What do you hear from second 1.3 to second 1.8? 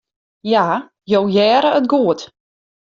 hearre